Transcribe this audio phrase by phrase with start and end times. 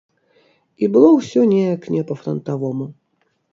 [0.85, 2.85] І было ўсё неяк не па-франтавому.